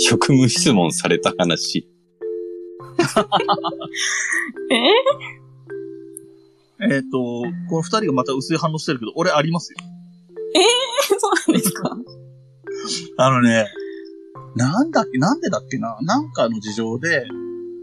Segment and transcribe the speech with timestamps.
[0.00, 1.86] 職務質問された話。
[6.82, 6.98] え？
[6.98, 7.18] っ、と、
[7.68, 9.78] この二人がまた薄い反応してるけど、俺ありますよ。
[11.18, 11.96] そうなんですか？
[13.18, 13.66] あのね、
[14.56, 17.26] なんだっけ、なんでだっけな、なんかの事情で、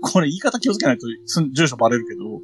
[0.01, 1.05] これ言い方気をつけないと
[1.53, 2.43] 住所バレるけど、はい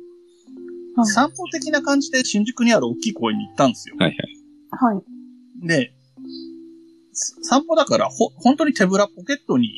[1.06, 3.96] 散歩的な感じで新宿にある大きい公園に行ったんですよ。
[3.98, 4.16] はい
[4.80, 4.94] はい。
[4.96, 5.68] はい。
[5.68, 6.03] で、す
[7.42, 9.70] 散歩だから、ほ、本当に手ぶらポケットに、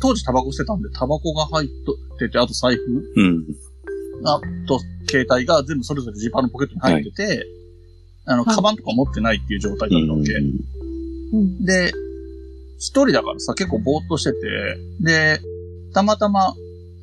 [0.00, 1.68] 当時タバコ捨てたんで、タバコが入っ
[2.18, 3.44] てて、あと財布、うん。
[4.24, 7.46] あと携帯が全部それぞれジーパンのポケットに入ってて、
[8.26, 10.32] あの、はいカバンとか持ってないっていう状態だったわけ。
[10.32, 11.64] うん。
[11.64, 11.92] で、
[12.78, 14.38] 一人だからさ、結構ぼーっとしてて、
[15.00, 15.40] で、
[15.92, 16.54] たまたま、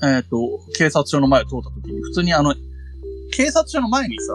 [0.03, 0.37] えっ、と、
[0.75, 2.55] 警察署の前を通った時に、普通にあの、
[3.31, 4.33] 警察署の前にさ、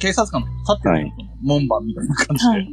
[0.00, 2.68] 警察官が立ってるはい門番みたいな感じで、はい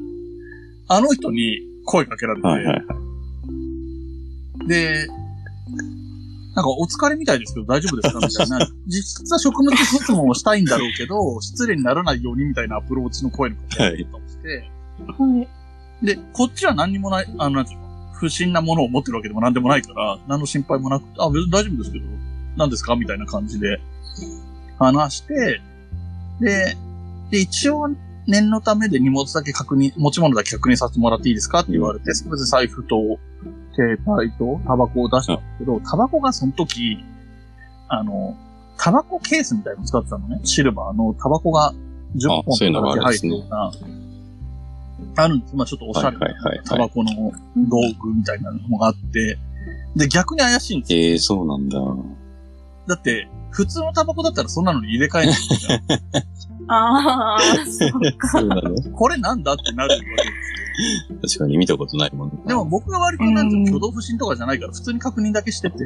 [0.89, 2.81] あの人に声かけられて、はいはいは
[4.65, 4.67] い。
[4.67, 5.07] で、
[6.55, 8.67] なんかお疲れみたいですけど大丈夫ですかみたいな。
[8.87, 14.69] 実は職務質問をしたいんだろうけど、失礼にならないようにみたいなアプローチの声のかけ方をして、
[15.17, 15.47] は
[16.01, 16.05] い。
[16.05, 22.05] で、こっちは何にもない、あの、なんていうの、不審なものを持ってるわけでも何でもないから、何の心配もなくて、あ、別に大丈夫ですけど、
[22.55, 23.79] 何ですかみたいな感じで
[24.77, 25.61] 話して、
[26.39, 26.77] で、
[27.31, 27.89] で、一応、
[28.27, 32.95] 念のためで荷物だけ確認、持ち物だけ確認させてもらっていいですかって言われて、別に財布と、
[33.75, 36.97] 携帯と、タバコを出したんですけど、タバコがその時、
[37.87, 38.37] あの、
[38.77, 40.39] タバコケースみたいなの使ってたのね。
[40.43, 41.73] シルバーのタバコが
[42.15, 43.71] 10あ本そういうのがあるん入ってるような、
[45.15, 45.55] あるんです。
[45.55, 46.27] まあちょっとおしゃれな
[46.65, 47.11] タバコの
[47.55, 49.37] 道具みたいなのがあって、
[49.95, 50.99] で、逆に怪しいんですよ。
[50.99, 51.79] ええそうなんだ。
[52.87, 55.35] だって、普通のタバコだったらそんなのに入れ替えない。
[56.67, 58.27] ああ、そうか。
[58.29, 58.91] そうなの？
[58.91, 60.11] これなんだってなるわけで
[61.27, 62.35] す確かに見たことないもんね。
[62.47, 65.77] でも僕が割となんていううんの挙動不審とかじゃないから普通に確認だけしてて、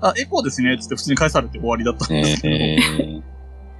[0.00, 2.76] あ、エコーですねっつって普通に返されて終わりだったんですけど、え
[3.20, 3.22] え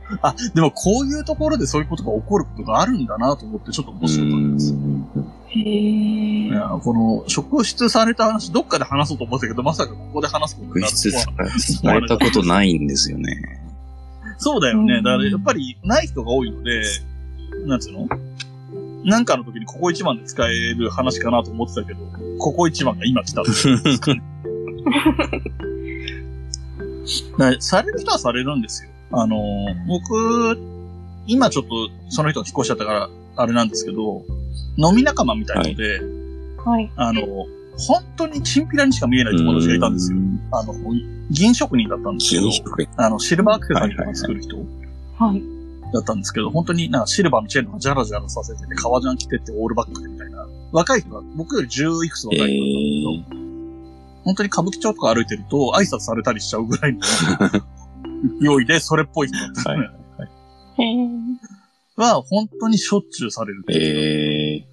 [0.23, 4.73] あ、でもこういうところでそういうことが起こることがあるんだなと思ってちょっとう面白かったです。
[4.73, 5.07] ん。
[5.49, 6.49] へえ。
[6.49, 13.64] いやこの、職質された話、どっかで話そうと思ったけど、まさかここで話すことにな物るとは質されたことないんですよね。
[14.39, 14.97] そうだよね。
[14.97, 16.83] うんだからやっぱりない人が多いので、
[17.67, 18.09] なんつうの？
[19.05, 22.01] なんかの時にここ一番で使える話かなと思ってたけど、
[22.39, 24.23] ここ一番が今来たっていうんですかね。
[27.61, 28.91] される人はされるんですよ。
[29.13, 29.37] あの、
[29.87, 30.59] 僕、
[31.27, 31.71] 今ちょっと
[32.09, 34.23] その人が引っ越しちゃったから、あれなんですけど、
[34.77, 36.01] 飲み仲間みたいので、
[36.65, 36.91] はい。
[36.97, 37.23] あの、
[37.77, 40.19] 本当にチンピラにしか見えない友達がいたんですよ。
[40.59, 40.75] あの、
[41.31, 42.51] 銀職人だったんですけど
[42.97, 44.57] あの、シルバーアクセサリーとか作る人
[45.19, 45.43] はい。
[45.93, 50.47] だったんですけど、本当になんかシルバーのチェーンとかジャラジャラさせてて、革ジャン着てってオールバックでみたいな。
[50.73, 53.45] 若い人は、僕より10いくつ若い人だったんですけど、
[54.25, 57.01] 本当に歌舞伎町とか歩いてると挨拶されたりしちゃうぐらいの
[58.41, 59.89] 勢いで、それっぽい人だったのね。
[60.79, 61.09] へえ。
[61.97, 63.65] は、本当にしょっちゅうされる。
[63.69, 64.67] ええ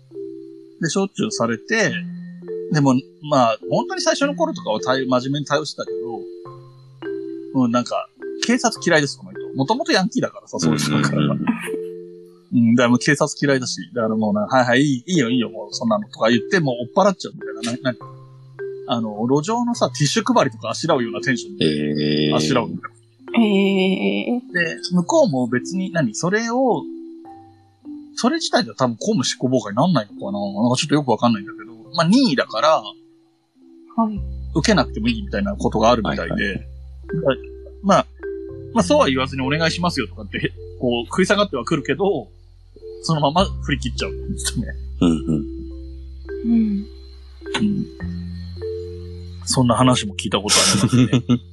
[0.81, 1.94] で、しょっちゅうされて、
[2.72, 2.96] でも、
[3.30, 8.08] まあ、本当に最初の頃とかは対真面目に対応してたけど、うん、なんか、
[8.46, 9.40] 警察嫌いです、この人。
[9.56, 11.34] もともとヤンキーだからさ、そういう人だから。
[11.34, 11.46] うん
[12.54, 17.92] うん、だからもう警察嫌いだし、だからもうな、はいはい、いいいいよいいよ、もうそんなのとか言って、もう追っ払っちゃうみたいな。
[17.92, 17.98] な、な、
[18.88, 22.82] あの、路上のさ、ティッシュ配りとかあしらうようなテンションで、ええあしらうのよ。
[23.34, 24.40] へえ。
[24.40, 26.84] で、向こうも別に何、それを、
[28.16, 31.60] それ自体では多分公務執行妨害になんないのかななんかちょっとよくわかんないんだけど、
[31.96, 34.19] まあ任意だから、はい。
[34.56, 36.63] 受けなくてもいいみたいなことがあるみたいで、はいだ
[37.84, 38.06] まあ、
[38.74, 42.28] まあそうは言わずにお願いしますよとかって、へこう食い下がってはくるけど、
[43.03, 44.74] そのまま振り切っちゃうんですよね。
[45.02, 45.62] うんうん。
[46.46, 46.85] うん。
[47.59, 47.85] うん。
[49.46, 51.40] そんな話も聞いたことありますね。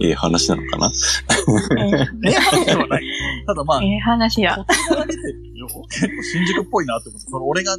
[0.00, 0.92] ええ話なのかな？
[2.28, 3.02] ええ話ではない。
[3.46, 4.62] ただまあ、ええ話やこ。
[4.62, 5.66] っちから出てるよ。
[5.90, 7.76] 結構新宿っぽいなって思って、その俺が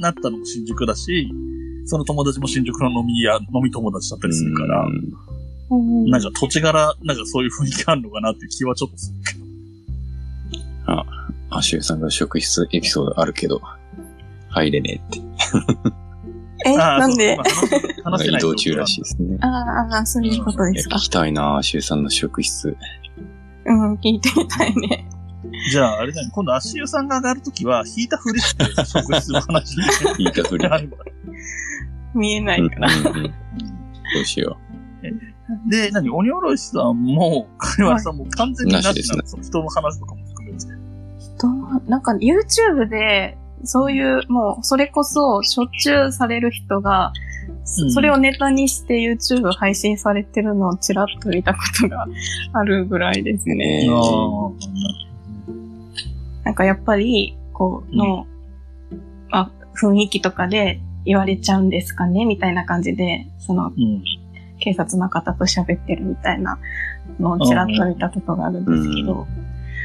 [0.00, 1.30] なったのも新宿だし、
[1.86, 11.04] その友達も新宿の飲み屋、飲み友達だったりするから、うんうんなんか土地柄、なんかそういう雰囲気あるのかなっていう気はちょっとするけど。
[11.52, 13.60] アシューさんが職質エピソードあるけど、
[14.48, 15.20] 入れねえって。
[16.66, 17.36] え、あーなんで？
[17.36, 17.76] そうま
[18.06, 19.38] あ話せない 移動中らしいですね。
[19.40, 20.96] ああ、そういうことですか？
[20.96, 21.00] いや聞。
[21.02, 22.76] きたいなアシューさんの職質。
[23.66, 25.08] うん、聞いてみたいね。
[25.70, 29.84] じゃあ、あれだね、今度足湯さんが上がるときは、引いたふりして食事する話に
[30.18, 30.68] 言いたふり。
[32.14, 32.88] 見えなうんうんいから。
[32.88, 34.56] うんどうしよ
[35.68, 36.10] で、何？
[36.10, 39.42] 鬼おろしさんも、金丸さんも完全になしなん。
[39.42, 40.66] 人の話とかも含めて。
[41.36, 47.12] 人のなんか YouTube で、そういう、もう、それこそ、しょっちゅうされる人が、
[47.64, 52.06] そうんそれをネタにして YouTube 配信されてるのをちらっと見たことが
[52.52, 53.88] あるぐらいですね。
[56.44, 58.26] なんかやっぱり、こう、の、
[59.30, 59.50] あ、
[59.80, 64.02] 雰囲気とかで言われちゃうんですかねみたいな感じで、その、うん。
[64.60, 66.58] 警察の方と喋ってるみたいな
[67.18, 69.26] のをちらっと見たことがあるんですけど、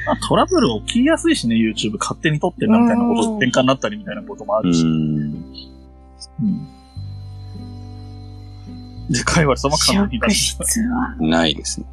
[0.06, 4.84] まあ、トラブル起きやすいしね、YouTube 勝手に撮ってんなみたいなこと、うん喧嘩になったりみたいなこともあうるし。
[4.84, 4.88] ん。
[4.88, 6.68] うん。
[9.10, 10.66] で、会話様完全に出職した。
[10.66, 11.88] 質は、ないですね。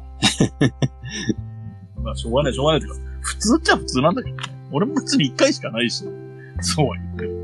[2.03, 4.43] まあ、しょうがない、しょうがないというか、普通っちゃ普通なんだけどね。
[4.73, 6.03] 俺も別に一回しかないし、
[6.61, 7.43] そうは言っても。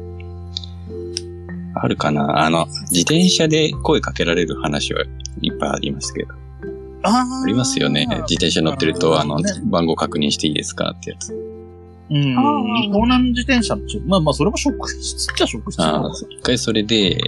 [1.76, 5.06] あるかなあの、自転車で声かけられる話は
[5.42, 6.34] いっぱいありますけど。
[7.04, 8.08] あありますよね。
[8.08, 11.34] 自転車乗ってると、あのね、番号確認していいですかってやつ。
[12.10, 12.36] うん。
[12.92, 17.20] 盗難自転車のちまあまあ、それも職質っちゃ職質なああ一回それで、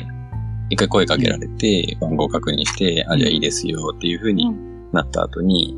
[0.71, 4.49] 一回声かけられて、番号確認して、あ、じゃあいいですよっていう風に
[4.91, 5.77] なった後に、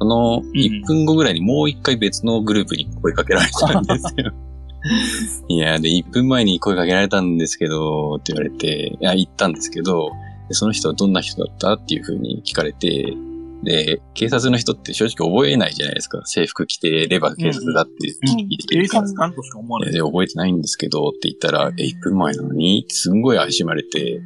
[0.00, 4.32] その1分後ぐらいにもう一回別のグループに声かけられたんですよ。
[5.48, 10.10] いや、で、1分前に声かけられたんですけど、って言われて、いや、行ったんですけど、
[10.48, 13.14] でその人はどんな人だったっていう風に聞かれて、
[13.62, 16.22] で、警察の人って正直覚えないじゃないですか。
[16.24, 19.06] 制服着てれば警察だって聞いて警るから。
[19.06, 19.92] 察官としか思わない。
[19.92, 24.22] で、覚えてないんですけどって言ったら、え、1分前なのにってすんごい怪しまれて、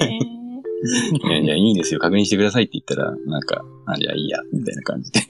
[0.00, 0.33] ね
[0.84, 5.20] いやいや、いいですよ、確認してくださいって言ったら、なんか、あ、じゃあいいや、みたいな感じで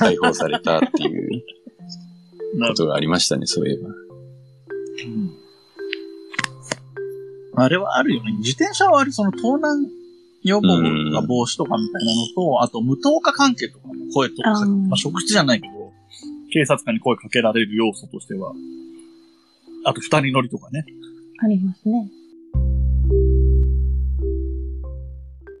[0.00, 1.42] 解放されたっていう
[2.58, 3.88] なことがありましたね、そういえば。
[3.88, 3.92] う
[5.08, 5.30] ん
[7.56, 8.32] あれはあるよね。
[8.38, 9.86] 自転車はあれ、その盗難
[10.42, 15.92] 予防とか防止とかみたいなのと、あと無灯火関係とかの声とか、あーまあ、職質じゃないけど、
[16.52, 18.52] 警察官に声かけられる要素としては、
[19.84, 20.84] あと二人乗りとかね。
[21.38, 22.10] ありますね。